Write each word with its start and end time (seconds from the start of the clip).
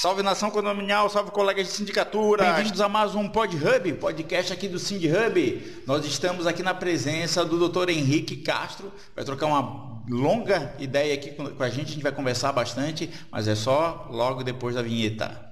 Salve 0.00 0.22
nação 0.22 0.50
condominial, 0.50 1.10
salve 1.10 1.30
colegas 1.30 1.66
de 1.66 1.74
sindicatura. 1.74 2.54
Bem-vindos 2.54 2.80
a 2.80 2.88
mais 2.88 3.14
um 3.14 3.28
Pod 3.28 3.54
Hub, 3.54 3.92
podcast 3.96 4.50
aqui 4.50 4.66
do 4.66 4.78
Sind 4.78 5.02
Hub. 5.04 5.82
Nós 5.86 6.06
estamos 6.06 6.46
aqui 6.46 6.62
na 6.62 6.72
presença 6.72 7.44
do 7.44 7.68
Dr. 7.68 7.90
Henrique 7.90 8.38
Castro. 8.38 8.90
Vai 9.14 9.26
trocar 9.26 9.44
uma 9.44 10.02
longa 10.08 10.74
ideia 10.78 11.12
aqui 11.12 11.32
com 11.32 11.62
a 11.62 11.68
gente, 11.68 11.88
a 11.88 11.92
gente 11.92 12.02
vai 12.02 12.12
conversar 12.12 12.50
bastante, 12.50 13.10
mas 13.30 13.46
é 13.46 13.54
só 13.54 14.08
logo 14.10 14.42
depois 14.42 14.74
da 14.74 14.80
vinheta. 14.80 15.49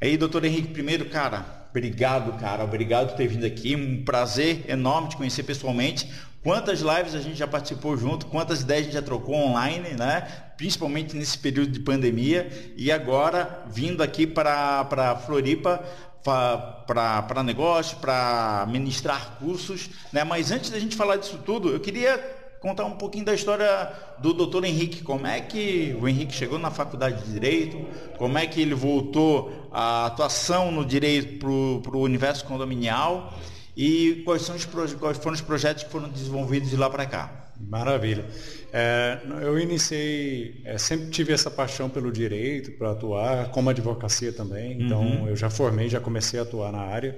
Aí, 0.00 0.16
doutor 0.16 0.44
Henrique, 0.44 0.68
primeiro, 0.68 1.06
cara, 1.06 1.68
obrigado, 1.70 2.38
cara, 2.38 2.62
obrigado 2.62 3.08
por 3.08 3.16
ter 3.16 3.26
vindo 3.28 3.46
aqui. 3.46 3.74
Um 3.74 4.04
prazer 4.04 4.64
enorme 4.68 5.08
te 5.08 5.16
conhecer 5.16 5.42
pessoalmente. 5.42 6.10
Quantas 6.42 6.80
lives 6.80 7.14
a 7.14 7.20
gente 7.20 7.36
já 7.36 7.46
participou 7.46 7.96
junto, 7.96 8.26
quantas 8.26 8.60
ideias 8.60 8.82
a 8.82 8.84
gente 8.84 8.94
já 8.94 9.02
trocou 9.02 9.34
online, 9.34 9.94
né? 9.98 10.20
Principalmente 10.56 11.16
nesse 11.16 11.38
período 11.38 11.72
de 11.72 11.80
pandemia. 11.80 12.74
E 12.76 12.92
agora, 12.92 13.64
vindo 13.68 14.02
aqui 14.02 14.26
para 14.26 15.16
Floripa, 15.26 15.82
para 16.22 17.42
negócio, 17.42 17.96
para 17.96 18.66
ministrar 18.68 19.38
cursos. 19.38 19.90
Né? 20.12 20.24
Mas 20.24 20.50
antes 20.50 20.70
da 20.70 20.78
gente 20.78 20.94
falar 20.94 21.16
disso 21.16 21.40
tudo, 21.44 21.70
eu 21.70 21.80
queria 21.80 22.45
contar 22.60 22.84
um 22.84 22.92
pouquinho 22.92 23.24
da 23.24 23.34
história 23.34 23.92
do 24.18 24.32
doutor 24.32 24.64
Henrique. 24.64 25.02
Como 25.02 25.26
é 25.26 25.40
que 25.40 25.96
o 26.00 26.08
Henrique 26.08 26.34
chegou 26.34 26.58
na 26.58 26.70
faculdade 26.70 27.24
de 27.24 27.32
Direito, 27.32 27.78
como 28.18 28.38
é 28.38 28.46
que 28.46 28.60
ele 28.60 28.74
voltou 28.74 29.68
à 29.72 30.06
atuação 30.06 30.70
no 30.70 30.84
direito 30.84 31.38
para 31.82 31.96
o 31.96 32.00
universo 32.00 32.44
condominial 32.44 33.32
e 33.76 34.22
quais, 34.24 34.42
são 34.42 34.56
os, 34.56 34.64
quais 34.64 35.18
foram 35.18 35.34
os 35.34 35.42
projetos 35.42 35.84
que 35.84 35.90
foram 35.90 36.08
desenvolvidos 36.08 36.70
de 36.70 36.76
lá 36.76 36.88
para 36.88 37.04
cá. 37.04 37.46
Maravilha. 37.60 38.24
É, 38.72 39.18
eu 39.42 39.58
iniciei, 39.58 40.62
é, 40.64 40.78
sempre 40.78 41.10
tive 41.10 41.32
essa 41.32 41.50
paixão 41.50 41.88
pelo 41.88 42.12
direito, 42.12 42.72
para 42.72 42.90
atuar, 42.92 43.50
como 43.50 43.70
advocacia 43.70 44.32
também. 44.32 44.82
Então, 44.82 45.00
uhum. 45.00 45.28
eu 45.28 45.36
já 45.36 45.48
formei, 45.48 45.88
já 45.88 46.00
comecei 46.00 46.38
a 46.38 46.42
atuar 46.42 46.70
na 46.72 46.80
área. 46.80 47.16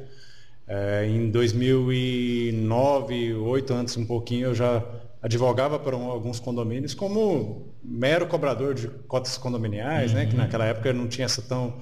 É, 0.67 1.07
em 1.07 1.31
2009, 1.31 3.35
oito 3.35 3.73
antes 3.73 3.97
um 3.97 4.05
pouquinho, 4.05 4.49
eu 4.49 4.55
já 4.55 4.85
advogava 5.23 5.79
para 5.79 5.97
um, 5.97 6.11
alguns 6.11 6.39
condomínios 6.39 6.95
como 6.95 7.75
mero 7.83 8.27
cobrador 8.27 8.75
de 8.75 8.89
cotas 9.07 9.37
condominiais, 9.37 10.13
uhum. 10.13 10.19
né? 10.19 10.27
Que 10.27 10.33
uhum. 10.33 10.39
naquela 10.39 10.65
época 10.65 10.93
não 10.93 11.09
tinha 11.09 11.25
essa 11.25 11.43
tão 11.43 11.79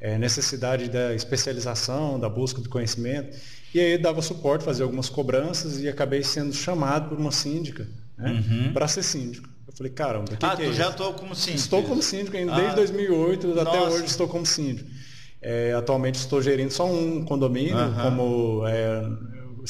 é, 0.00 0.16
necessidade 0.16 0.88
da 0.88 1.14
especialização, 1.14 2.18
da 2.18 2.28
busca 2.28 2.60
do 2.60 2.68
conhecimento. 2.68 3.36
E 3.74 3.80
aí 3.80 3.98
dava 3.98 4.22
suporte, 4.22 4.64
fazia 4.64 4.84
algumas 4.84 5.08
cobranças 5.08 5.80
e 5.80 5.88
acabei 5.88 6.22
sendo 6.22 6.52
chamado 6.52 7.10
por 7.10 7.18
uma 7.18 7.30
síndica 7.32 7.86
né, 8.16 8.32
uhum. 8.32 8.72
para 8.72 8.88
ser 8.88 9.02
síndico. 9.02 9.48
Eu 9.66 9.72
falei, 9.74 9.92
caramba, 9.92 10.24
que 10.24 10.44
Ah, 10.44 10.56
que 10.56 10.62
é 10.62 10.66
tu 10.66 10.72
já 10.72 10.88
estou 10.88 11.12
como 11.12 11.34
síndico? 11.34 11.58
Estou 11.58 11.82
como 11.82 12.02
síndico 12.02 12.36
ainda, 12.36 12.54
ah. 12.54 12.56
desde 12.56 12.76
2008 12.76 13.46
Nossa. 13.48 13.62
até 13.62 13.80
hoje 13.82 14.04
estou 14.06 14.26
como 14.26 14.46
síndico. 14.46 14.88
É, 15.40 15.72
atualmente 15.72 16.16
estou 16.16 16.42
gerindo 16.42 16.72
só 16.72 16.84
um 16.86 17.24
condomínio, 17.24 17.76
uhum. 17.76 17.94
como 17.94 18.66
é, 18.66 19.02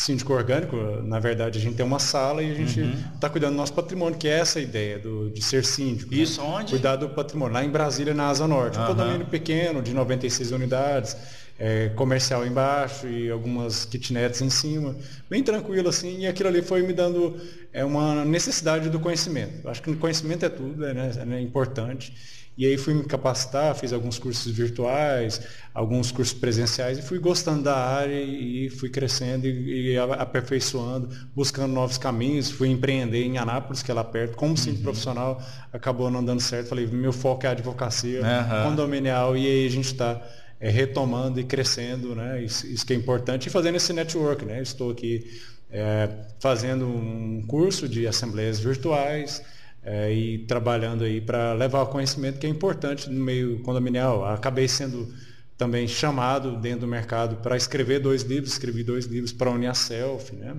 síndico 0.01 0.33
orgânico, 0.33 0.77
na 1.03 1.19
verdade, 1.19 1.59
a 1.59 1.61
gente 1.61 1.77
tem 1.77 1.85
uma 1.85 1.99
sala 1.99 2.43
e 2.43 2.51
a 2.51 2.55
gente 2.55 2.81
está 3.15 3.27
uhum. 3.27 3.33
cuidando 3.33 3.53
do 3.53 3.57
nosso 3.57 3.73
patrimônio, 3.73 4.19
que 4.19 4.29
é 4.29 4.39
essa 4.39 4.61
ideia 4.61 4.99
do, 4.99 5.31
de 5.31 5.43
ser 5.43 5.65
síndico. 5.65 6.15
Né? 6.15 6.19
Isso 6.23 6.41
né? 6.41 6.49
onde? 6.49 6.71
Cuidar 6.71 6.97
do 6.97 7.09
patrimônio. 7.09 7.55
Lá 7.55 7.65
em 7.65 7.71
Brasília, 7.71 8.15
na 8.15 8.29
Asa 8.29 8.47
Norte. 8.47 8.79
Um 8.79 8.87
condomínio 8.87 9.27
pequeno, 9.27 9.83
de 9.83 9.93
96 9.93 10.53
unidades, 10.53 11.17
é, 11.59 11.89
comercial 11.91 12.47
embaixo 12.47 13.09
e 13.09 13.31
algumas 13.31 13.85
kitnets 13.85 14.41
em 14.41 14.51
cima. 14.51 14.95
Bem 15.29 15.43
tranquilo 15.43 15.89
assim, 15.89 16.21
e 16.21 16.27
aquilo 16.27 16.49
ali 16.49 16.63
foi 16.63 16.83
me 16.83 16.93
dando 16.93 17.37
é, 17.73 17.85
uma 17.85 18.25
necessidade 18.25 18.89
do 18.89 19.01
conhecimento. 19.01 19.69
Acho 19.69 19.83
que 19.83 19.95
conhecimento 19.97 20.47
é 20.47 20.49
tudo, 20.49 20.85
é, 20.85 20.95
né? 20.95 21.11
é 21.33 21.41
importante. 21.41 22.15
E 22.59 22.67
aí 22.67 22.77
fui 22.77 22.93
me 22.93 23.05
capacitar, 23.05 23.73
fiz 23.77 23.93
alguns 23.93 24.19
cursos 24.19 24.51
virtuais, 24.53 25.41
alguns 25.73 26.11
cursos 26.11 26.37
presenciais 26.37 26.99
e 26.99 27.03
fui 27.03 27.21
gostando 27.21 27.63
da 27.63 27.77
área 27.77 28.21
e 28.21 28.69
fui 28.69 28.91
crescendo 28.91 29.47
e, 29.47 29.93
e 29.93 29.97
aperfeiçoando, 29.97 31.09
buscando 31.37 31.73
novos 31.73 31.99
caminhos. 31.99 32.51
Fui 32.51 32.69
empreender 32.69 33.23
em 33.23 33.39
Anápolis, 33.39 33.81
que 33.81 33.93
é 33.93 33.95
lá 33.95 34.03
perto, 34.03 34.37
como 34.37 34.57
uhum. 34.59 34.83
profissional, 34.83 35.41
acabou 35.73 36.11
não 36.11 36.25
dando 36.25 36.41
certo. 36.41 36.71
Falei, 36.71 36.89
meu 36.89 37.13
foco 37.13 37.47
é 37.47 37.49
a 37.49 37.53
advocacia 37.53 38.23
uhum. 38.23 38.71
condominial 38.71 39.37
e 39.37 39.47
aí 39.47 39.65
a 39.65 39.71
gente 39.71 39.93
está 39.93 40.21
é, 40.59 40.69
retomando 40.69 41.39
e 41.39 41.45
crescendo, 41.45 42.13
né? 42.17 42.43
Isso, 42.43 42.67
isso, 42.67 42.85
que 42.85 42.93
é 42.93 42.97
importante 42.97 43.47
e 43.47 43.51
fazendo 43.51 43.77
esse 43.77 43.93
network, 43.93 44.45
né? 44.45 44.61
Estou 44.61 44.91
aqui 44.91 45.25
é, 45.71 46.09
fazendo 46.41 46.89
um 46.89 47.45
curso 47.47 47.89
de 47.89 48.05
assembleias 48.05 48.59
virtuais, 48.59 49.43
é, 49.83 50.13
e 50.13 50.39
trabalhando 50.41 51.05
aí 51.05 51.21
para 51.21 51.53
levar 51.55 51.83
o 51.83 51.87
conhecimento 51.87 52.39
que 52.39 52.47
é 52.47 52.51
importante 52.51 53.09
no 53.09 53.25
meio 53.25 53.61
condominial. 53.61 54.25
Acabei 54.25 54.69
sendo 54.69 55.13
também 55.57 55.89
chamado 55.89 56.57
dentro 56.57 56.81
do 56.81 56.87
mercado 56.87 57.37
para 57.37 57.57
escrever 57.57 57.99
dois 57.99 58.23
livros, 58.23 58.53
escrevi 58.53 58.85
dois 58.85 59.07
livros 59.07 59.33
para 59.33 59.51
a 59.51 59.53
Uniaself, 59.53 60.35
né? 60.37 60.57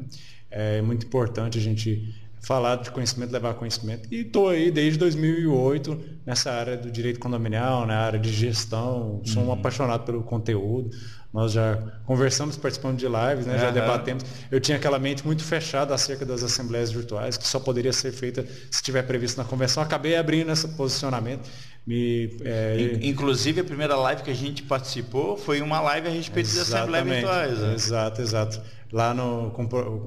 É 0.51 0.81
muito 0.81 1.05
importante 1.05 1.57
a 1.57 1.61
gente 1.61 2.13
falar 2.41 2.77
de 2.77 2.91
conhecimento, 2.91 3.31
levar 3.31 3.53
conhecimento. 3.53 4.07
E 4.11 4.21
estou 4.21 4.49
aí 4.49 4.71
desde 4.71 4.97
2008 4.99 5.99
nessa 6.25 6.51
área 6.51 6.77
do 6.77 6.91
direito 6.91 7.19
condominial, 7.19 7.85
na 7.85 7.97
área 7.97 8.19
de 8.19 8.31
gestão. 8.31 9.21
Sou 9.25 9.43
um 9.43 9.47
uhum. 9.47 9.53
apaixonado 9.53 10.03
pelo 10.03 10.23
conteúdo. 10.23 10.89
Nós 11.31 11.51
já 11.51 11.77
conversamos 12.05 12.57
participando 12.57 12.97
de 12.97 13.05
lives, 13.05 13.45
né? 13.45 13.53
Uhum. 13.53 13.59
já 13.59 13.71
debatemos. 13.71 14.25
Eu 14.49 14.59
tinha 14.59 14.77
aquela 14.77 14.97
mente 14.97 15.23
muito 15.25 15.43
fechada 15.43 15.93
acerca 15.93 16.25
das 16.25 16.41
assembleias 16.41 16.91
virtuais, 16.91 17.37
que 17.37 17.47
só 17.47 17.59
poderia 17.59 17.93
ser 17.93 18.11
feita 18.11 18.43
se 18.43 18.77
estiver 18.77 19.03
previsto 19.03 19.37
na 19.37 19.43
convenção. 19.43 19.83
Acabei 19.83 20.15
abrindo 20.15 20.51
esse 20.51 20.67
posicionamento. 20.69 21.47
Me, 21.85 22.35
é... 22.41 22.99
Inclusive, 23.01 23.61
a 23.61 23.63
primeira 23.63 23.95
live 23.95 24.23
que 24.23 24.31
a 24.31 24.35
gente 24.35 24.63
participou 24.63 25.37
foi 25.37 25.61
uma 25.61 25.79
live 25.81 26.07
a 26.07 26.11
respeito 26.11 26.47
das 26.47 26.73
assembleias 26.73 27.07
virtuais. 27.07 27.59
Né? 27.59 27.73
Exato, 27.73 28.21
exato. 28.21 28.61
Lá 28.91 29.13
no. 29.13 29.53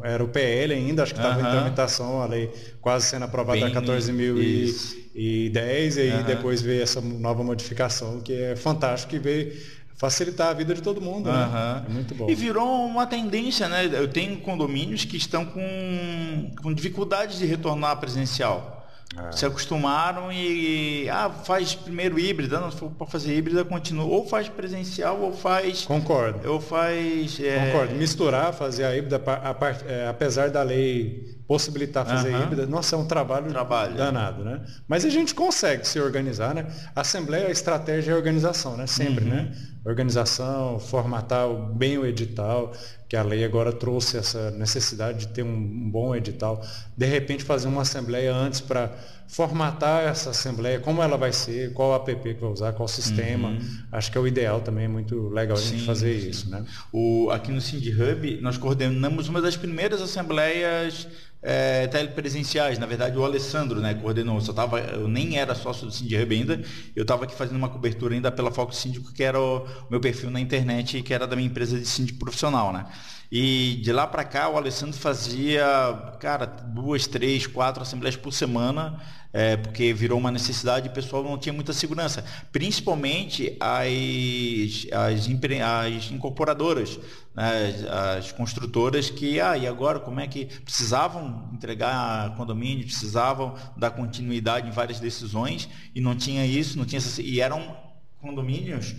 Era 0.03 0.25
o 0.25 0.29
PL 0.29 0.75
ainda, 0.75 1.05
acho 1.05 1.15
que 1.15 1.21
estava 1.21 1.41
uhum. 1.41 1.47
em 1.47 1.51
tramitação, 1.51 2.21
a 2.21 2.27
lei 2.27 2.51
quase 2.81 3.07
sendo 3.07 3.25
aprovada 3.25 3.61
Bem, 3.61 3.77
a 3.77 3.81
14.010, 3.81 5.15
e 5.15 6.01
aí 6.01 6.13
uhum. 6.13 6.23
depois 6.25 6.61
veio 6.61 6.83
essa 6.83 7.01
nova 7.01 7.45
modificação, 7.45 8.21
que 8.21 8.33
é 8.33 8.57
fantástico, 8.57 9.11
que 9.11 9.21
veio 9.21 9.53
facilitar 9.95 10.49
a 10.49 10.53
vida 10.53 10.75
de 10.75 10.83
todo 10.83 11.01
mundo, 11.01 11.29
uhum. 11.29 11.33
né? 11.33 11.85
É 11.89 11.93
muito 11.93 12.13
bom. 12.13 12.29
E 12.29 12.35
virou 12.35 12.85
uma 12.85 13.07
tendência, 13.07 13.69
né? 13.69 13.87
Eu 13.87 14.09
tenho 14.09 14.37
condomínios 14.39 15.05
que 15.05 15.17
estão 15.17 15.45
com, 15.45 16.51
com 16.61 16.75
dificuldades 16.75 17.39
de 17.39 17.47
retornar 17.47 17.97
presencial. 17.99 18.82
É. 19.17 19.33
Se 19.33 19.45
acostumaram 19.45 20.33
e, 20.33 21.09
ah, 21.11 21.29
faz 21.29 21.75
primeiro 21.75 22.19
híbrida, 22.19 22.59
não, 22.59 22.71
se 22.71 22.79
for 22.79 22.91
para 22.91 23.07
fazer 23.07 23.37
híbrida, 23.37 23.65
continua. 23.65 24.07
Ou 24.07 24.27
faz 24.27 24.49
presencial 24.49 25.21
ou 25.21 25.33
faz. 25.33 25.85
Concordo. 25.85 26.51
Ou 26.51 26.61
faz. 26.61 27.39
É... 27.41 27.67
Concordo. 27.67 27.95
Misturar, 27.95 28.53
fazer 28.55 28.85
a 28.85 28.97
híbrida, 28.97 29.21
a, 29.27 29.51
a, 29.51 29.57
é, 29.87 30.09
apesar 30.09 30.51
da 30.51 30.63
lei 30.63 31.42
possibilitar 31.53 32.07
fazer 32.07 32.35
uhum. 32.35 32.45
híbrida, 32.45 32.67
nossa, 32.67 32.97
é 32.97 32.99
um 32.99 33.05
trabalho, 33.05 33.47
trabalho 33.51 33.95
danado, 33.95 34.43
né? 34.43 34.63
Mas 34.89 35.05
a 35.05 35.11
gente 35.11 35.35
consegue 35.35 35.87
se 35.87 36.01
organizar, 36.01 36.55
né? 36.55 36.65
Assembleia, 36.97 37.51
estratégia 37.51 38.13
é 38.13 38.15
a 38.15 38.17
organização, 38.17 38.75
né? 38.75 38.87
Sempre, 38.87 39.27
uhum. 39.27 39.33
né? 39.33 39.53
Organização, 39.85 40.79
formatar 40.79 41.47
bem 41.75 41.99
o 41.99 42.07
edital, 42.07 42.73
que 43.07 43.15
a 43.15 43.23
lei 43.23 43.45
agora 43.45 43.71
trouxe 43.71 44.17
essa 44.17 44.51
necessidade 44.53 45.27
de 45.27 45.29
ter 45.29 45.43
um 45.43 45.91
bom 45.91 46.17
edital. 46.17 46.65
De 46.97 47.05
repente 47.05 47.45
fazer 47.45 47.69
uma 47.69 47.83
assembleia 47.83 48.35
antes 48.35 48.63
para 48.63 48.91
formatar 49.33 50.03
essa 50.03 50.29
assembleia, 50.29 50.79
como 50.79 51.03
ela 51.03 51.17
vai 51.17 51.33
ser, 51.33 51.73
qual 51.73 51.95
app 51.95 52.15
que 52.15 52.35
vai 52.35 52.51
usar, 52.51 52.75
qual 52.75 52.87
sistema. 52.87 53.49
Uhum. 53.49 53.79
Acho 53.91 54.13
que 54.13 54.19
é 54.19 54.21
o 54.21 54.27
ideal 54.27 54.61
também, 54.61 54.85
é 54.85 54.89
muito 54.89 55.31
legal 55.31 55.57
a 55.57 55.61
gente 55.61 55.81
sim, 55.81 55.87
fazer 55.87 56.21
sim. 56.21 56.29
isso. 56.29 56.51
Né? 56.51 56.63
O, 56.93 57.31
aqui 57.31 57.51
no 57.51 57.59
Cindy 57.59 57.91
Hub, 57.91 58.41
nós 58.43 58.59
coordenamos 58.59 59.29
uma 59.29 59.41
das 59.41 59.57
primeiras 59.57 60.03
assembleias 60.03 61.09
é, 61.41 61.87
telepresenciais. 61.87 62.79
Na 62.79 62.85
verdade, 62.85 63.17
o 63.17 63.25
Alessandro 63.25 63.81
né, 63.81 63.95
coordenou. 63.95 64.39
Eu, 64.39 64.53
tava, 64.53 64.79
eu 64.81 65.09
nem 65.09 65.39
era 65.39 65.55
sócio 65.55 65.87
do 65.87 65.93
Cindy 65.93 66.15
Hub 66.15 66.35
ainda. 66.35 66.63
Eu 66.95 67.01
estava 67.01 67.25
aqui 67.25 67.35
fazendo 67.35 67.57
uma 67.57 67.71
cobertura 67.71 68.15
ainda 68.15 68.31
pela 68.31 68.51
Foco 68.51 68.75
Síndico, 68.75 69.15
que 69.15 69.23
era 69.23 69.41
o 69.41 69.67
meu 69.89 69.99
perfil 69.99 70.31
na 70.31 70.41
internet, 70.41 71.01
que 71.01 71.15
era 71.15 71.27
da 71.27 71.35
minha 71.35 71.49
empresa 71.49 71.79
de 71.79 71.87
síndico 71.87 72.19
profissional. 72.19 72.71
Né? 72.71 72.85
E 73.35 73.81
de 73.83 73.91
lá 73.93 74.07
para 74.07 74.25
cá, 74.25 74.51
o 74.51 74.59
Alessandro 74.59 74.95
fazia, 74.95 75.65
cara, 76.21 76.45
duas, 76.45 77.07
três, 77.07 77.47
quatro 77.47 77.83
assembleias 77.83 78.15
por 78.15 78.31
semana, 78.31 79.01
é, 79.33 79.57
porque 79.57 79.95
virou 79.95 80.19
uma 80.19 80.31
necessidade 80.31 80.87
e 80.87 80.91
o 80.91 80.93
pessoal 80.93 81.25
não 81.25 81.39
tinha 81.39 81.51
muita 81.51 81.73
segurança. 81.73 82.23
Principalmente 82.53 83.57
as, 83.59 84.87
as, 84.93 85.27
as 85.97 86.11
incorporadoras, 86.11 87.01
né, 87.35 87.75
as 88.17 88.31
construtoras 88.33 89.09
que, 89.09 89.41
ah, 89.41 89.57
e 89.57 89.67
agora 89.67 89.99
como 89.99 90.21
é 90.21 90.27
que 90.29 90.45
precisavam 90.45 91.49
entregar 91.55 92.37
condomínio, 92.37 92.85
precisavam 92.85 93.55
dar 93.79 93.93
continuidade 93.93 94.69
em 94.69 94.73
várias 94.73 95.01
decisões 95.01 95.71
e 95.95 96.03
não 96.03 96.15
tinha 96.15 96.45
isso, 96.45 96.77
não 96.77 96.85
tinha 96.85 97.01
e 97.19 97.41
eram 97.41 97.79
condomínios, 98.21 98.95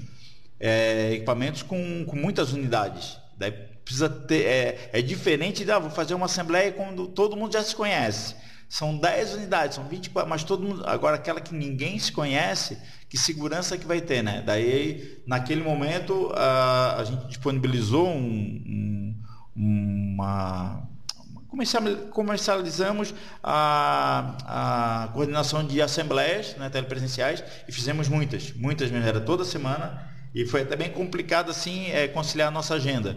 é, 0.60 1.12
equipamentos 1.14 1.62
com, 1.62 2.04
com 2.06 2.16
muitas 2.16 2.52
unidades. 2.52 3.16
Daí 3.38 3.73
precisa 3.84 4.10
ter. 4.10 4.46
É, 4.46 4.90
é 4.94 5.02
diferente 5.02 5.64
de, 5.64 5.72
ah, 5.72 5.80
vou 5.80 5.92
fazer 5.92 6.14
uma 6.14 6.26
assembleia 6.26 6.72
quando 6.72 7.08
todo 7.08 7.36
mundo 7.36 7.54
já 7.54 7.64
se 7.64 7.76
conhece. 7.76 8.36
são 8.70 8.98
10 8.98 9.36
unidades, 9.36 9.76
são 9.76 9.88
24, 9.88 10.30
mas 10.30 10.44
todo 10.44 10.64
mundo, 10.64 10.84
agora 10.86 11.16
aquela 11.16 11.40
que 11.40 11.54
ninguém 11.54 12.00
se 12.00 12.12
conhece, 12.12 12.78
que 13.10 13.18
segurança 13.18 13.78
que 13.78 13.86
vai 13.86 14.02
ter, 14.02 14.24
né? 14.24 14.42
Daí, 14.46 15.22
naquele 15.28 15.62
momento, 15.62 16.32
a, 16.34 16.98
a 17.00 17.04
gente 17.04 17.28
disponibilizou 17.28 18.08
um, 18.08 19.16
um, 19.56 20.16
uma 20.16 20.90
comercializamos 22.12 23.14
a, 23.44 25.04
a 25.04 25.08
coordenação 25.10 25.64
de 25.64 25.82
assembleias 25.82 26.56
né, 26.56 26.68
telepresenciais 26.70 27.44
e 27.68 27.72
fizemos 27.72 28.08
muitas, 28.10 28.52
muitas 28.54 28.90
mesmo, 28.90 29.08
era 29.08 29.22
toda 29.22 29.46
semana 29.46 30.12
e 30.34 30.48
foi 30.48 30.64
até 30.64 30.76
bem 30.76 30.90
complicado 30.90 31.52
assim 31.52 31.92
é, 31.92 32.08
conciliar 32.08 32.48
a 32.48 32.52
nossa 32.52 32.74
agenda. 32.74 33.16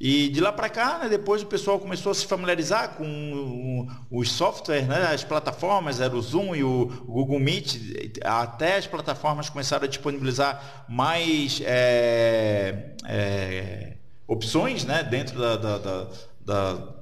E 0.00 0.28
de 0.28 0.40
lá 0.40 0.52
para 0.52 0.68
cá, 0.68 0.98
né, 0.98 1.08
depois 1.08 1.42
o 1.42 1.46
pessoal 1.46 1.80
começou 1.80 2.12
a 2.12 2.14
se 2.14 2.24
familiarizar 2.24 2.90
com 2.90 3.88
os 4.08 4.30
softwares, 4.30 4.86
né, 4.86 5.08
as 5.12 5.24
plataformas, 5.24 6.00
era 6.00 6.14
o 6.14 6.22
Zoom 6.22 6.54
e 6.54 6.62
o 6.62 6.86
Google 7.04 7.40
Meet, 7.40 7.76
até 8.24 8.76
as 8.76 8.86
plataformas 8.86 9.50
começaram 9.50 9.84
a 9.84 9.88
disponibilizar 9.88 10.84
mais 10.88 11.60
é, 11.64 12.94
é, 13.06 13.96
opções 14.28 14.84
né, 14.84 15.02
dentro 15.02 15.36
da, 15.36 15.56
da, 15.56 15.78
da, 15.78 16.06
da 16.44 16.98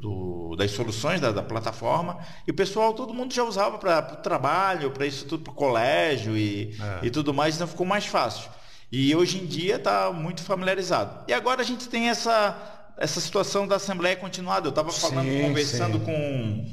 do, 0.00 0.54
das 0.56 0.70
soluções 0.70 1.20
da, 1.20 1.32
da, 1.32 1.42
plataforma 1.42 2.18
e 2.46 2.52
o 2.52 2.54
pessoal 2.54 2.94
todo 2.94 3.12
mundo 3.12 3.34
já 3.34 3.42
usava 3.42 3.78
para 3.78 4.12
o 4.12 4.16
trabalho 4.22 4.92
para 4.92 5.04
isso 5.04 5.26
tudo 5.26 5.42
para 5.42 5.52
o 5.52 5.56
colégio 5.56 6.36
e, 6.36 6.76
é. 7.02 7.06
e 7.06 7.10
tudo 7.10 7.34
mais 7.34 7.56
então 7.56 7.66
ficou 7.66 7.84
mais 7.84 8.06
fácil 8.06 8.48
e 8.92 9.16
hoje 9.16 9.38
em 9.38 9.46
dia 9.46 9.76
está 9.76 10.12
muito 10.12 10.42
familiarizado. 10.42 11.24
E 11.26 11.32
agora 11.32 11.62
a 11.62 11.64
gente 11.64 11.88
tem 11.88 12.10
essa, 12.10 12.92
essa 12.98 13.22
situação 13.22 13.66
da 13.66 13.76
Assembleia 13.76 14.14
Continuada. 14.14 14.66
Eu 14.66 14.70
estava 14.70 14.92
falando, 14.92 15.30
sim, 15.30 15.40
conversando 15.40 15.98
sim. 15.98 16.04
com, 16.04 16.66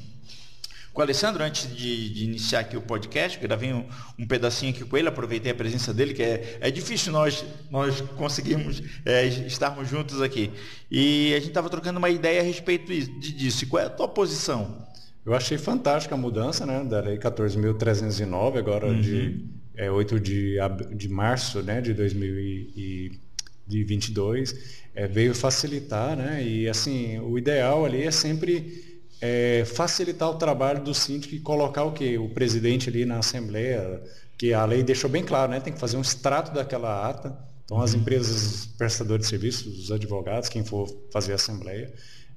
com 0.92 1.00
o 1.00 1.02
Alessandro 1.02 1.42
antes 1.42 1.74
de, 1.74 2.14
de, 2.14 2.26
iniciar 2.26 2.60
aqui 2.60 2.76
o 2.76 2.82
podcast. 2.82 3.40
Gravei 3.40 3.72
um, 3.72 3.88
um, 4.20 4.28
pedacinho 4.28 4.74
aqui 4.74 4.84
com 4.84 4.98
ele, 4.98 5.08
aproveitei 5.08 5.54
a 5.54 5.56
presença 5.56 5.94
dele, 5.94 6.14
que 6.14 6.22
é, 6.22 6.58
é 6.60 6.70
difícil 6.70 7.14
nós, 7.14 7.46
nós 7.72 8.02
conseguirmos 8.18 8.84
é, 9.06 9.26
estarmos 9.26 9.88
juntos 9.88 10.22
aqui. 10.22 10.52
E 10.92 11.34
a 11.34 11.40
gente 11.40 11.48
estava 11.52 11.70
trocando 11.70 12.00
uma 12.00 12.10
ideia 12.10 12.42
a 12.42 12.44
respeito 12.44 12.92
disso. 12.92 13.64
E 13.64 13.68
qual 13.68 13.82
é 13.82 13.86
a 13.86 13.90
tua 13.90 14.10
posição? 14.10 14.90
Eu 15.26 15.34
achei 15.34 15.58
fantástica 15.58 16.16
a 16.16 16.18
mudança 16.18 16.66
né, 16.66 16.84
da 16.84 17.00
Lei 17.00 17.18
14.309, 17.18 18.58
agora 18.58 18.88
uhum. 18.88 19.00
de 19.00 19.58
é, 19.80 19.90
8 19.90 20.20
de, 20.20 20.58
de 20.94 21.08
março 21.08 21.64
né, 21.64 21.80
de 21.80 21.94
2022, 21.94 24.54
é, 24.94 25.08
veio 25.08 25.34
facilitar, 25.34 26.18
né? 26.18 26.44
E 26.44 26.68
assim, 26.68 27.18
o 27.20 27.38
ideal 27.38 27.86
ali 27.86 28.04
é 28.04 28.12
sempre 28.12 29.00
é, 29.22 29.64
facilitar 29.66 30.30
o 30.30 30.36
trabalho 30.36 30.84
do 30.84 30.94
síndico 30.94 31.34
e 31.34 31.40
colocar 31.40 31.86
o 31.86 31.94
quê? 31.94 32.18
O 32.18 32.28
presidente 32.28 32.90
ali 32.90 33.06
na 33.06 33.20
Assembleia, 33.20 34.04
que 34.38 34.54
a 34.54 34.66
lei 34.66 34.84
deixou 34.84 35.10
bem 35.10 35.24
claro, 35.24 35.52
né? 35.52 35.62
Tem 35.62 35.72
que 35.72 35.80
fazer 35.80 35.96
um 35.96 36.02
extrato 36.02 36.54
daquela 36.54 37.10
ata. 37.10 37.40
Então 37.64 37.82
as 37.82 37.94
uhum. 37.94 38.02
empresas 38.02 38.66
prestadoras 38.78 39.24
de 39.24 39.30
serviços, 39.30 39.86
os 39.86 39.94
advogados, 39.94 40.50
quem 40.50 40.66
for 40.66 40.94
fazer 41.14 41.32
a 41.32 41.36
Assembleia, 41.36 41.94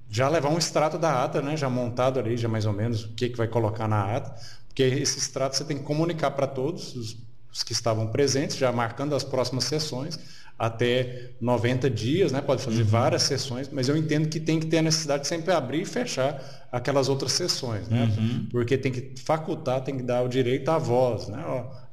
já 0.08 0.28
levar 0.28 0.50
um 0.50 0.58
extrato 0.58 0.96
da 0.96 1.24
ata, 1.24 1.42
né? 1.42 1.56
Já 1.56 1.68
montado 1.68 2.20
ali, 2.20 2.36
já 2.36 2.48
mais 2.48 2.66
ou 2.66 2.72
menos 2.72 3.04
o 3.04 3.08
que, 3.14 3.30
que 3.30 3.36
vai 3.36 3.48
colocar 3.48 3.88
na 3.88 4.16
ata, 4.16 4.32
porque 4.68 4.84
esse 4.84 5.18
extrato 5.18 5.56
você 5.56 5.64
tem 5.64 5.78
que 5.78 5.82
comunicar 5.82 6.30
para 6.30 6.46
todos 6.46 6.94
os 6.94 7.31
os 7.52 7.62
que 7.62 7.72
estavam 7.72 8.06
presentes, 8.06 8.56
já 8.56 8.72
marcando 8.72 9.14
as 9.14 9.22
próximas 9.22 9.64
sessões, 9.64 10.18
até 10.58 11.30
90 11.40 11.90
dias, 11.90 12.30
né? 12.30 12.40
pode 12.40 12.62
fazer 12.62 12.82
uhum. 12.82 12.88
várias 12.88 13.22
sessões, 13.22 13.68
mas 13.72 13.88
eu 13.88 13.96
entendo 13.96 14.28
que 14.28 14.38
tem 14.38 14.60
que 14.60 14.66
ter 14.66 14.78
a 14.78 14.82
necessidade 14.82 15.22
de 15.22 15.28
sempre 15.28 15.52
abrir 15.52 15.82
e 15.82 15.84
fechar 15.84 16.40
aquelas 16.70 17.08
outras 17.08 17.32
sessões, 17.32 17.88
né? 17.88 18.04
Uhum. 18.16 18.46
porque 18.50 18.78
tem 18.78 18.92
que 18.92 19.14
facultar, 19.20 19.82
tem 19.82 19.96
que 19.96 20.02
dar 20.02 20.22
o 20.22 20.28
direito 20.28 20.70
à 20.70 20.78
voz, 20.78 21.28
né? 21.28 21.42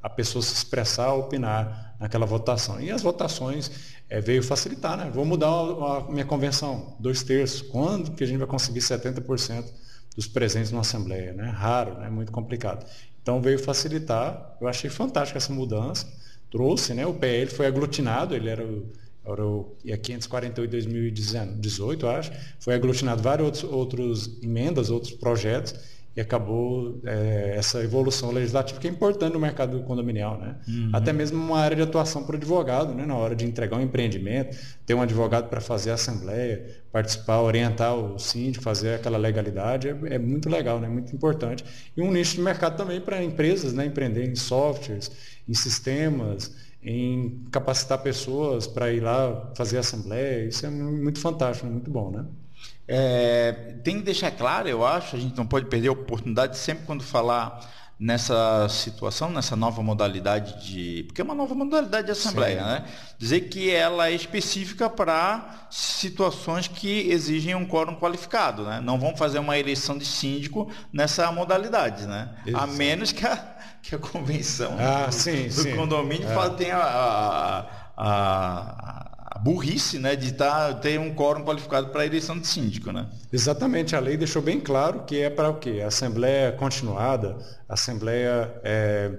a 0.02 0.08
pessoa 0.08 0.40
se 0.40 0.54
expressar, 0.54 1.12
opinar 1.14 1.96
naquela 2.00 2.24
votação. 2.24 2.80
E 2.80 2.90
as 2.90 3.02
votações 3.02 3.70
é, 4.08 4.20
veio 4.20 4.42
facilitar, 4.42 4.96
né? 4.96 5.10
Vou 5.12 5.24
mudar 5.24 5.48
a, 5.48 5.98
a 5.98 6.10
minha 6.10 6.24
convenção, 6.24 6.96
dois 6.98 7.22
terços. 7.22 7.60
Quando 7.62 8.12
que 8.12 8.24
a 8.24 8.26
gente 8.26 8.38
vai 8.38 8.46
conseguir 8.46 8.80
70% 8.80 9.64
dos 10.16 10.26
presentes 10.26 10.72
na 10.72 10.80
Assembleia? 10.80 11.32
Né? 11.32 11.50
Raro, 11.50 11.98
né? 11.98 12.08
muito 12.08 12.32
complicado. 12.32 12.86
Então 13.30 13.40
veio 13.40 13.60
facilitar. 13.60 14.56
Eu 14.60 14.66
achei 14.66 14.90
fantástica 14.90 15.38
essa 15.38 15.52
mudança. 15.52 16.04
Trouxe, 16.50 16.92
né? 16.92 17.06
O 17.06 17.14
PL 17.14 17.48
foi 17.48 17.64
aglutinado, 17.66 18.34
ele 18.34 18.48
era 18.48 18.64
o, 18.64 18.90
era 19.24 19.46
o 19.46 19.76
548 19.84 20.68
2018, 20.68 22.08
acho. 22.08 22.32
Foi 22.58 22.74
aglutinado 22.74 23.22
vários 23.22 23.62
outros, 23.62 23.72
outros 23.72 24.42
emendas, 24.42 24.90
outros 24.90 25.12
projetos 25.12 25.76
e 26.16 26.20
acabou 26.20 27.00
é, 27.04 27.54
essa 27.56 27.82
evolução 27.82 28.32
legislativa 28.32 28.80
que 28.80 28.88
é 28.88 28.90
importante 28.90 29.32
no 29.32 29.38
mercado 29.38 29.80
condominial, 29.84 30.38
né? 30.38 30.56
Uhum. 30.66 30.90
Até 30.92 31.12
mesmo 31.12 31.40
uma 31.40 31.58
área 31.58 31.76
de 31.76 31.82
atuação 31.82 32.24
para 32.24 32.34
o 32.34 32.36
advogado, 32.36 32.92
né? 32.92 33.06
Na 33.06 33.14
hora 33.16 33.36
de 33.36 33.44
entregar 33.44 33.76
um 33.76 33.80
empreendimento, 33.80 34.56
ter 34.84 34.94
um 34.94 35.02
advogado 35.02 35.48
para 35.48 35.60
fazer 35.60 35.92
a 35.92 35.94
assembleia, 35.94 36.82
participar, 36.90 37.40
orientar 37.40 37.94
o 37.94 38.18
síndico, 38.18 38.64
fazer 38.64 38.94
aquela 38.94 39.18
legalidade, 39.18 39.88
é, 39.88 40.14
é, 40.14 40.18
muito 40.18 40.48
legal, 40.48 40.80
né? 40.80 40.88
Muito 40.88 41.14
importante. 41.14 41.64
E 41.96 42.02
um 42.02 42.10
nicho 42.10 42.34
de 42.34 42.42
mercado 42.42 42.76
também 42.76 43.00
para 43.00 43.22
empresas, 43.22 43.72
né? 43.72 43.86
Empreender 43.86 44.28
em 44.28 44.34
softwares, 44.34 45.12
em 45.48 45.54
sistemas, 45.54 46.52
em 46.82 47.44
capacitar 47.52 47.98
pessoas 48.02 48.66
para 48.66 48.92
ir 48.92 49.00
lá 49.00 49.52
fazer 49.54 49.78
assembleia, 49.78 50.48
isso 50.48 50.64
é 50.66 50.70
muito 50.70 51.20
fantástico, 51.20 51.68
muito 51.68 51.90
bom, 51.90 52.10
né? 52.10 52.24
É, 52.92 53.52
tem 53.84 53.98
que 53.98 54.02
deixar 54.02 54.32
claro, 54.32 54.68
eu 54.68 54.84
acho, 54.84 55.14
a 55.14 55.18
gente 55.18 55.36
não 55.36 55.46
pode 55.46 55.66
perder 55.66 55.88
a 55.88 55.92
oportunidade 55.92 56.58
sempre 56.58 56.84
quando 56.84 57.04
falar 57.04 57.60
nessa 58.00 58.66
situação, 58.68 59.30
nessa 59.30 59.54
nova 59.54 59.82
modalidade 59.82 60.66
de. 60.66 61.04
Porque 61.04 61.20
é 61.20 61.24
uma 61.24 61.34
nova 61.34 61.54
modalidade 61.54 62.06
de 62.06 62.12
assembleia, 62.12 62.58
Sim. 62.58 62.66
né? 62.66 62.84
Dizer 63.18 63.40
que 63.42 63.70
ela 63.70 64.08
é 64.08 64.12
específica 64.12 64.88
para 64.88 65.68
situações 65.70 66.66
que 66.66 67.10
exigem 67.10 67.54
um 67.54 67.66
quórum 67.66 67.94
qualificado, 67.94 68.64
né? 68.64 68.80
Não 68.80 68.98
vão 68.98 69.14
fazer 69.14 69.38
uma 69.38 69.56
eleição 69.58 69.98
de 69.98 70.06
síndico 70.06 70.68
nessa 70.92 71.30
modalidade, 71.30 72.06
né? 72.06 72.30
Exato. 72.46 72.64
A 72.64 72.66
menos 72.66 73.12
que 73.12 73.24
a, 73.24 73.36
que 73.82 73.94
a 73.94 73.98
convenção 73.98 74.76
ah, 74.80 75.06
do, 75.06 75.12
sim, 75.12 75.48
do 75.48 75.52
sim. 75.52 75.76
condomínio 75.76 76.26
é. 76.26 76.48
tenha 76.56 76.76
a, 76.76 77.66
a, 77.96 79.06
a 79.06 79.09
burrice 79.42 79.98
né, 79.98 80.16
de 80.16 80.32
tá, 80.32 80.74
ter 80.74 80.98
um 80.98 81.14
quórum 81.14 81.44
qualificado 81.44 81.88
para 81.88 82.02
a 82.02 82.06
eleição 82.06 82.38
de 82.38 82.46
síndico. 82.46 82.92
Né? 82.92 83.06
Exatamente, 83.32 83.96
a 83.96 84.00
lei 84.00 84.16
deixou 84.16 84.42
bem 84.42 84.60
claro 84.60 85.04
que 85.04 85.20
é 85.20 85.30
para 85.30 85.48
o 85.48 85.58
quê? 85.58 85.80
A 85.82 85.88
Assembleia 85.88 86.52
continuada, 86.52 87.38
a 87.68 87.74
Assembleia 87.74 88.52
é, 88.62 89.12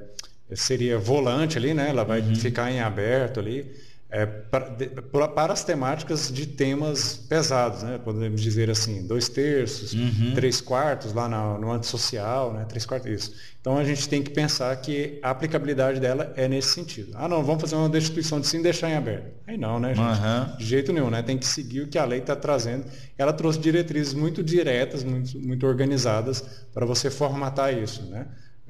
seria 0.53 0.97
volante 0.97 1.57
ali, 1.57 1.73
né? 1.73 1.89
ela 1.89 2.03
vai 2.03 2.21
uhum. 2.21 2.35
ficar 2.35 2.71
em 2.71 2.79
aberto 2.79 3.39
ali 3.39 3.90
é, 4.11 4.25
para, 4.25 4.69
de, 4.69 4.87
para, 4.87 5.53
as 5.53 5.63
temáticas 5.63 6.29
de 6.29 6.45
temas 6.45 7.15
pesados, 7.15 7.81
né? 7.81 7.97
podemos 7.97 8.41
dizer 8.41 8.69
assim, 8.69 9.07
dois 9.07 9.29
terços, 9.29 9.93
uhum. 9.93 10.33
três 10.35 10.59
quartos 10.59 11.13
lá 11.13 11.29
no, 11.29 11.57
no 11.57 11.71
antissocial, 11.71 12.51
né? 12.51 12.65
três 12.67 12.85
quartos 12.85 13.09
isso. 13.09 13.33
Então 13.61 13.77
a 13.77 13.85
gente 13.85 14.09
tem 14.09 14.21
que 14.21 14.29
pensar 14.31 14.75
que 14.75 15.17
a 15.23 15.29
aplicabilidade 15.29 15.99
dela 16.01 16.33
é 16.35 16.45
nesse 16.47 16.73
sentido. 16.73 17.13
Ah 17.15 17.29
não, 17.29 17.41
vamos 17.41 17.61
fazer 17.61 17.75
uma 17.75 17.87
destituição 17.87 18.41
de 18.41 18.47
sim 18.47 18.61
deixar 18.61 18.89
em 18.89 18.95
aberto. 18.95 19.31
Aí 19.47 19.57
não, 19.57 19.79
né, 19.79 19.95
gente? 19.95 20.19
Uhum. 20.19 20.57
De 20.57 20.65
jeito 20.65 20.91
nenhum, 20.91 21.09
né? 21.09 21.21
Tem 21.21 21.37
que 21.37 21.45
seguir 21.45 21.81
o 21.81 21.87
que 21.87 21.97
a 21.97 22.03
lei 22.03 22.19
está 22.19 22.35
trazendo. 22.35 22.85
Ela 23.17 23.31
trouxe 23.31 23.59
diretrizes 23.59 24.13
muito 24.13 24.43
diretas, 24.43 25.05
muito, 25.05 25.39
muito 25.39 25.65
organizadas 25.65 26.43
para 26.73 26.85
você 26.85 27.09
formatar 27.09 27.73
isso, 27.73 28.03
né? 28.07 28.27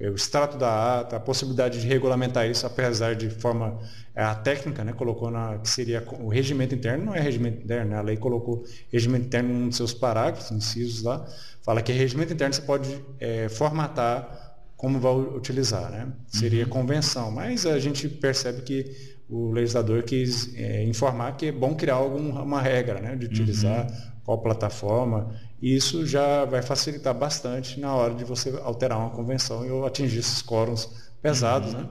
O 0.10 0.16
extrato 0.16 0.58
da 0.58 1.00
ata, 1.00 1.18
a 1.18 1.20
possibilidade 1.20 1.80
de 1.80 1.88
regulamentar 1.88 2.50
isso, 2.50 2.66
apesar 2.66 3.16
de 3.16 3.30
forma 3.30 3.80
é, 4.16 4.24
a 4.24 4.36
técnica, 4.36 4.84
né, 4.84 4.94
colocou 4.94 5.30
na 5.30 5.58
que 5.60 5.70
seria 5.70 6.04
o 6.20 6.28
regimento 6.28 6.74
interno, 6.74 7.06
não 7.06 7.16
é 7.16 7.20
regimento 7.20 7.64
interno, 7.64 7.92
né, 7.92 7.98
a 7.98 8.02
lei 8.02 8.18
colocou 8.18 8.64
regimento 8.92 9.26
interno 9.26 9.54
num 9.54 9.68
dos 9.68 9.78
seus 9.78 9.94
parágrafos, 9.94 10.52
incisos 10.52 11.04
lá, 11.04 11.26
fala 11.64 11.82
que 11.82 11.92
regimento 11.92 12.34
interno 12.34 12.54
você 12.54 12.62
pode 12.62 13.00
é, 13.20 13.48
formatar 13.50 14.40
como 14.76 15.00
vai 15.00 15.14
utilizar, 15.14 15.92
né? 15.92 16.12
Seria 16.26 16.64
uhum. 16.64 16.70
convenção, 16.70 17.30
mas 17.30 17.68
a 17.68 17.78
gente 17.78 18.10
percebe 18.10 18.64
que 18.64 19.16
o 19.30 19.52
legislador 19.52 20.02
quis 20.02 20.54
é, 20.56 20.84
informar 20.84 21.38
que 21.38 21.46
é 21.46 21.52
bom 21.52 21.76
criar 21.76 21.94
alguma 21.94 22.60
regra, 22.60 23.00
né, 23.00 23.16
de 23.16 23.28
utilizar 23.28 23.86
uhum. 23.86 23.98
qual 24.26 24.42
plataforma 24.42 25.36
e 25.62 25.76
isso 25.76 26.06
já 26.06 26.44
vai 26.46 26.62
facilitar 26.62 27.14
bastante 27.14 27.80
na 27.80 27.94
hora 27.94 28.16
de 28.16 28.24
você 28.24 28.50
alterar 28.64 28.98
uma 28.98 29.12
convenção 29.12 29.66
e 29.66 29.86
atingir 29.86 30.20
esses 30.20 30.42
quórums 30.42 30.90
pesados, 31.22 31.74
uhum. 31.74 31.82
né? 31.82 31.90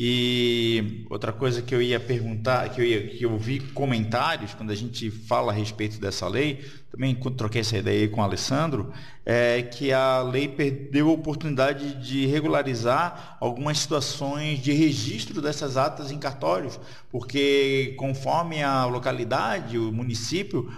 E 0.00 1.04
outra 1.10 1.32
coisa 1.32 1.60
que 1.60 1.74
eu 1.74 1.82
ia 1.82 1.98
perguntar, 1.98 2.68
que 2.68 2.80
eu, 2.80 2.84
ia, 2.84 3.08
que 3.08 3.24
eu 3.24 3.36
vi 3.36 3.58
comentários 3.58 4.54
quando 4.54 4.70
a 4.70 4.74
gente 4.74 5.10
fala 5.10 5.50
a 5.50 5.54
respeito 5.54 6.00
dessa 6.00 6.28
lei, 6.28 6.64
também 6.92 7.16
troquei 7.16 7.62
essa 7.62 7.76
ideia 7.76 8.02
aí 8.02 8.08
com 8.08 8.20
o 8.20 8.24
Alessandro, 8.24 8.92
é 9.26 9.60
que 9.60 9.92
a 9.92 10.22
lei 10.22 10.46
perdeu 10.46 11.08
a 11.08 11.12
oportunidade 11.12 11.96
de 11.96 12.26
regularizar 12.26 13.36
algumas 13.40 13.78
situações 13.78 14.60
de 14.60 14.72
registro 14.72 15.42
dessas 15.42 15.76
atas 15.76 16.12
em 16.12 16.18
cartórios, 16.18 16.78
porque 17.10 17.96
conforme 17.98 18.62
a 18.62 18.84
localidade, 18.84 19.76
o 19.76 19.90
município, 19.90 20.72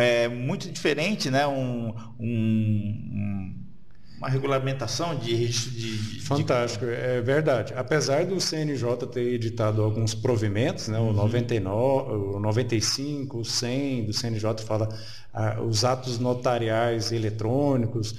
é 0.00 0.26
muito 0.26 0.68
diferente, 0.68 1.30
né? 1.30 1.46
um, 1.46 1.94
um, 2.18 2.26
um 2.28 3.63
uma 4.24 4.28
regulamentação 4.30 5.14
de 5.14 5.34
registro 5.34 5.72
de. 5.72 6.20
Fantástico, 6.22 6.86
de... 6.86 6.92
é 6.92 7.20
verdade. 7.20 7.74
Apesar 7.76 8.24
do 8.24 8.40
CNJ 8.40 9.06
ter 9.12 9.34
editado 9.34 9.82
alguns 9.82 10.14
provimentos, 10.14 10.88
né, 10.88 10.98
o, 10.98 11.02
uhum. 11.02 11.12
99, 11.12 12.12
o 12.12 12.40
95, 12.40 13.38
o 13.38 13.44
100 13.44 14.04
do 14.04 14.12
CNJ 14.12 14.62
fala 14.66 14.88
ah, 15.32 15.60
os 15.60 15.84
atos 15.84 16.18
notariais 16.18 17.12
eletrônicos 17.12 18.14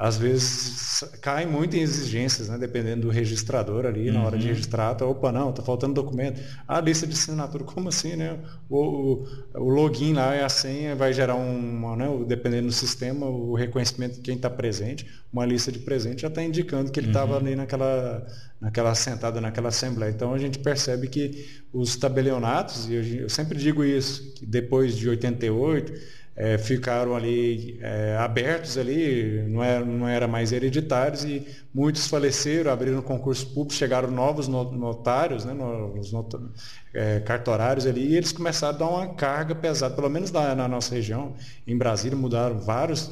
às 0.00 0.16
vezes 0.16 1.04
cai 1.20 1.44
muito 1.44 1.76
em 1.76 1.80
exigências, 1.80 2.48
né? 2.48 2.56
dependendo 2.56 3.02
do 3.02 3.10
registrador 3.10 3.84
ali, 3.84 4.08
uhum. 4.08 4.14
na 4.14 4.24
hora 4.24 4.38
de 4.38 4.46
uhum. 4.46 4.54
registrar, 4.54 4.94
tá, 4.94 5.04
opa, 5.04 5.30
não, 5.30 5.50
está 5.50 5.62
faltando 5.62 5.92
documento. 5.92 6.40
A 6.66 6.80
lista 6.80 7.06
de 7.06 7.12
assinatura, 7.12 7.64
como 7.64 7.90
assim, 7.90 8.16
né? 8.16 8.38
O, 8.66 8.78
o, 8.78 9.26
o 9.56 9.68
login 9.68 10.14
lá 10.14 10.34
e 10.34 10.40
a 10.40 10.48
senha 10.48 10.96
vai 10.96 11.12
gerar 11.12 11.34
uma, 11.34 11.96
né? 11.96 12.06
dependendo 12.26 12.68
do 12.68 12.72
sistema, 12.72 13.26
o 13.26 13.54
reconhecimento 13.54 14.14
de 14.14 14.20
quem 14.22 14.36
está 14.36 14.48
presente, 14.48 15.06
uma 15.30 15.44
lista 15.44 15.70
de 15.70 15.80
presente 15.80 16.22
já 16.22 16.28
está 16.28 16.42
indicando 16.42 16.90
que 16.90 16.98
ele 16.98 17.08
estava 17.08 17.32
uhum. 17.32 17.38
ali 17.38 17.54
naquela, 17.54 18.26
naquela 18.58 18.94
sentada 18.94 19.38
naquela 19.38 19.68
assembleia. 19.68 20.10
Então 20.10 20.32
a 20.32 20.38
gente 20.38 20.58
percebe 20.60 21.08
que 21.08 21.46
os 21.74 21.94
tabelionatos, 21.96 22.88
e 22.88 22.94
eu, 22.94 23.02
eu 23.24 23.28
sempre 23.28 23.58
digo 23.58 23.84
isso, 23.84 24.32
que 24.32 24.46
depois 24.46 24.96
de 24.96 25.10
88, 25.10 25.92
é, 26.42 26.56
ficaram 26.56 27.14
ali 27.14 27.78
é, 27.82 28.16
abertos 28.16 28.78
ali, 28.78 29.42
não 29.46 29.62
era, 29.62 29.84
não 29.84 30.08
era 30.08 30.26
mais 30.26 30.52
hereditários 30.52 31.22
e 31.22 31.46
muitos 31.72 32.08
faleceram, 32.08 32.72
abriram 32.72 33.02
concurso 33.02 33.46
público, 33.48 33.74
chegaram 33.74 34.10
novos 34.10 34.48
notários, 34.48 35.44
né, 35.44 35.52
nos 35.52 36.10
not, 36.10 36.34
é, 36.92 37.20
cartorários 37.20 37.86
ali, 37.86 38.08
e 38.08 38.16
eles 38.16 38.32
começaram 38.32 38.74
a 38.74 38.78
dar 38.78 38.88
uma 38.88 39.14
carga 39.14 39.54
pesada, 39.54 39.94
pelo 39.94 40.08
menos 40.08 40.30
na, 40.32 40.54
na 40.54 40.66
nossa 40.66 40.94
região. 40.94 41.34
Em 41.66 41.76
Brasília 41.76 42.16
mudaram 42.16 42.58
vários, 42.58 43.10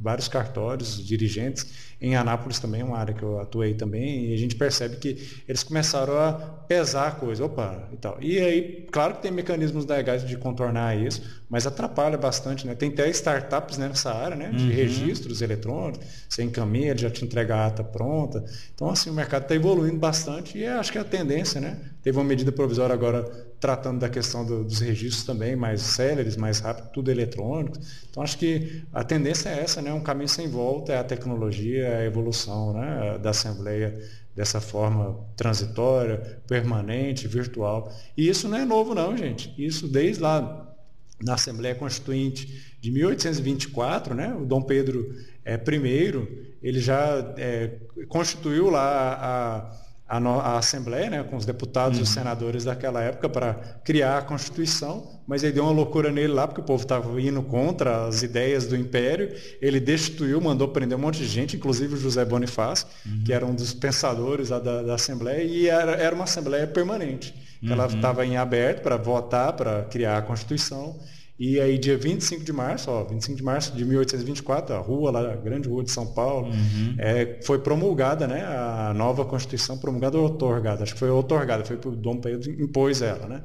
vários 0.00 0.28
cartórios, 0.28 1.04
dirigentes. 1.04 1.86
Em 1.98 2.14
Anápolis 2.14 2.58
também, 2.58 2.82
uma 2.82 2.98
área 2.98 3.14
que 3.14 3.22
eu 3.22 3.40
atuei 3.40 3.72
também, 3.72 4.26
e 4.26 4.34
a 4.34 4.36
gente 4.36 4.54
percebe 4.54 4.96
que 4.96 5.42
eles 5.48 5.62
começaram 5.62 6.18
a 6.18 6.32
pesar 6.68 7.08
a 7.08 7.10
coisa, 7.12 7.44
opa, 7.44 7.88
e 7.90 7.96
tal. 7.96 8.18
E 8.20 8.38
aí, 8.38 8.86
claro 8.92 9.14
que 9.14 9.22
tem 9.22 9.30
mecanismos 9.30 9.86
legais 9.86 10.26
de 10.26 10.36
contornar 10.36 10.94
isso, 10.94 11.22
mas 11.48 11.66
atrapalha 11.66 12.18
bastante, 12.18 12.66
né? 12.66 12.74
Tem 12.74 12.90
até 12.90 13.08
startups 13.08 13.78
né, 13.78 13.88
nessa 13.88 14.12
área, 14.12 14.36
né? 14.36 14.50
De 14.50 14.64
uhum. 14.64 14.70
registros 14.70 15.40
eletrônicos, 15.40 16.06
você 16.28 16.42
encaminha, 16.42 16.96
já 16.96 17.08
te 17.08 17.24
entrega 17.24 17.56
a 17.56 17.66
ata 17.68 17.82
pronta. 17.82 18.44
Então, 18.74 18.90
assim, 18.90 19.08
o 19.08 19.14
mercado 19.14 19.44
está 19.44 19.54
evoluindo 19.54 19.96
bastante 19.96 20.58
e 20.58 20.66
acho 20.66 20.92
que 20.92 20.98
é 20.98 21.00
a 21.00 21.04
tendência, 21.04 21.62
né? 21.62 21.78
Teve 22.06 22.18
uma 22.18 22.24
medida 22.24 22.52
provisória 22.52 22.94
agora 22.94 23.24
tratando 23.58 23.98
da 23.98 24.08
questão 24.08 24.46
do, 24.46 24.62
dos 24.62 24.78
registros 24.78 25.24
também, 25.24 25.56
mais 25.56 25.80
céleres, 25.80 26.36
mais 26.36 26.60
rápido, 26.60 26.92
tudo 26.92 27.10
eletrônico. 27.10 27.76
Então, 28.08 28.22
acho 28.22 28.38
que 28.38 28.84
a 28.92 29.02
tendência 29.02 29.48
é 29.48 29.58
essa, 29.58 29.82
né? 29.82 29.92
Um 29.92 30.00
caminho 30.00 30.28
sem 30.28 30.46
volta 30.46 30.92
é 30.92 30.98
a 30.98 31.02
tecnologia, 31.02 31.84
é 31.84 32.02
a 32.02 32.04
evolução 32.04 32.72
né? 32.74 33.18
da 33.20 33.30
Assembleia 33.30 34.00
dessa 34.36 34.60
forma 34.60 35.18
transitória, 35.36 36.40
permanente, 36.46 37.26
virtual. 37.26 37.92
E 38.16 38.28
isso 38.28 38.46
não 38.46 38.58
é 38.58 38.64
novo, 38.64 38.94
não, 38.94 39.16
gente. 39.16 39.52
Isso 39.58 39.88
desde 39.88 40.22
lá 40.22 40.76
na 41.20 41.34
Assembleia 41.34 41.74
Constituinte 41.74 42.76
de 42.80 42.92
1824, 42.92 44.14
né? 44.14 44.32
o 44.32 44.46
Dom 44.46 44.62
Pedro 44.62 45.12
é, 45.44 45.56
I, 45.56 46.54
ele 46.62 46.78
já 46.78 47.34
é, 47.36 47.80
constituiu 48.08 48.70
lá 48.70 49.14
a 49.14 49.56
a, 49.66 49.85
no, 50.20 50.40
a 50.40 50.58
Assembleia, 50.58 51.10
né, 51.10 51.22
com 51.24 51.36
os 51.36 51.44
deputados 51.44 51.98
uhum. 51.98 52.00
e 52.00 52.02
os 52.04 52.08
uhum. 52.10 52.14
senadores 52.14 52.64
daquela 52.64 53.02
época, 53.02 53.28
para 53.28 53.54
criar 53.84 54.18
a 54.18 54.22
Constituição, 54.22 55.20
mas 55.26 55.42
aí 55.42 55.50
deu 55.50 55.64
uma 55.64 55.72
loucura 55.72 56.12
nele 56.12 56.32
lá, 56.32 56.46
porque 56.46 56.60
o 56.60 56.64
povo 56.64 56.82
estava 56.82 57.20
indo 57.20 57.42
contra 57.42 58.06
as 58.06 58.22
ideias 58.22 58.66
do 58.66 58.76
Império. 58.76 59.34
Ele 59.60 59.80
destituiu, 59.80 60.40
mandou 60.40 60.68
prender 60.68 60.96
um 60.96 61.00
monte 61.00 61.18
de 61.18 61.26
gente, 61.26 61.56
inclusive 61.56 61.94
o 61.94 61.96
José 61.96 62.24
Bonifácio, 62.24 62.86
uhum. 63.04 63.24
que 63.24 63.32
era 63.32 63.44
um 63.44 63.54
dos 63.54 63.74
pensadores 63.74 64.50
da, 64.50 64.60
da 64.60 64.94
Assembleia, 64.94 65.42
e 65.42 65.68
era, 65.68 65.92
era 65.92 66.14
uma 66.14 66.24
Assembleia 66.24 66.66
permanente. 66.66 67.34
Uhum. 67.60 67.72
Ela 67.72 67.86
estava 67.86 68.24
em 68.24 68.36
aberto 68.36 68.82
para 68.82 68.96
votar, 68.96 69.54
para 69.54 69.82
criar 69.84 70.18
a 70.18 70.22
Constituição. 70.22 70.96
E 71.38 71.60
aí, 71.60 71.76
dia 71.76 71.98
25 71.98 72.42
de 72.44 72.52
março, 72.52 72.90
ó, 72.90 73.04
25 73.04 73.36
de 73.36 73.42
março 73.42 73.76
de 73.76 73.84
1824, 73.84 74.74
a 74.74 74.78
rua 74.78 75.10
lá, 75.10 75.32
a 75.32 75.36
grande 75.36 75.68
rua 75.68 75.84
de 75.84 75.90
São 75.90 76.06
Paulo, 76.06 76.48
uhum. 76.48 76.94
é, 76.98 77.40
foi 77.42 77.58
promulgada, 77.58 78.26
né? 78.26 78.42
A 78.42 78.94
nova 78.94 79.22
Constituição 79.24 79.76
promulgada 79.76 80.16
ou 80.16 80.24
otorgada? 80.24 80.82
Acho 80.82 80.94
que 80.94 80.98
foi 80.98 81.10
otorgada, 81.10 81.62
foi 81.62 81.76
o 81.76 81.94
Dom 81.94 82.16
Pedro 82.16 82.50
impôs 82.50 83.02
ela, 83.02 83.26
né? 83.26 83.42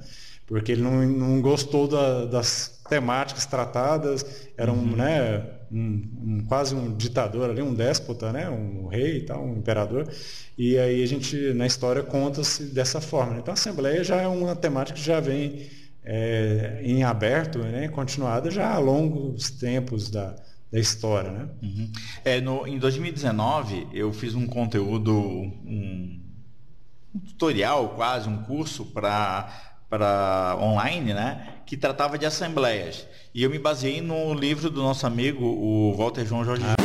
Porque 0.47 0.71
ele 0.71 0.81
não, 0.81 1.05
não 1.05 1.41
gostou 1.41 1.85
da, 1.85 2.25
das 2.25 2.81
temáticas 2.89 3.45
tratadas, 3.45 4.25
era 4.57 4.71
um, 4.71 4.75
uhum. 4.75 4.95
né, 4.95 5.45
um, 5.69 6.09
um, 6.23 6.45
quase 6.47 6.73
um 6.73 6.95
ditador 6.95 7.49
ali, 7.49 7.61
um 7.61 7.73
déspota, 7.73 8.31
né? 8.31 8.49
Um 8.49 8.87
rei 8.87 9.17
e 9.17 9.21
tal, 9.25 9.43
um 9.45 9.57
imperador. 9.57 10.07
E 10.57 10.77
aí 10.77 11.03
a 11.03 11.05
gente, 11.05 11.53
na 11.53 11.65
história, 11.65 12.03
conta-se 12.03 12.65
dessa 12.65 13.01
forma. 13.01 13.33
Né? 13.33 13.39
Então 13.41 13.51
a 13.51 13.55
Assembleia 13.55 14.01
já 14.01 14.21
é 14.21 14.27
uma 14.27 14.55
temática 14.55 14.97
que 14.97 15.05
já 15.05 15.19
vem 15.19 15.67
é, 16.03 16.81
em 16.83 17.03
aberto, 17.03 17.59
né, 17.59 17.87
continuada 17.87 18.49
já 18.49 18.73
há 18.73 18.79
longos 18.79 19.51
tempos 19.51 20.09
da, 20.09 20.35
da 20.71 20.79
história. 20.79 21.31
Né? 21.31 21.49
Uhum. 21.61 21.91
É, 22.25 22.41
no, 22.41 22.67
em 22.67 22.79
2019, 22.79 23.87
eu 23.93 24.11
fiz 24.11 24.33
um 24.33 24.47
conteúdo, 24.47 25.13
um, 25.13 26.21
um 27.13 27.19
tutorial 27.19 27.89
quase, 27.89 28.27
um 28.27 28.43
curso 28.43 28.85
para 28.85 29.67
para 29.91 30.55
online, 30.57 31.13
né, 31.13 31.55
que 31.65 31.75
tratava 31.75 32.17
de 32.17 32.25
assembleias. 32.25 33.05
E 33.35 33.43
eu 33.43 33.49
me 33.49 33.59
baseei 33.59 33.99
no 33.99 34.33
livro 34.33 34.69
do 34.69 34.81
nosso 34.81 35.05
amigo, 35.05 35.43
o 35.43 35.93
Walter 35.97 36.25
João 36.25 36.45
Jorge 36.45 36.63
ah. 36.65 36.80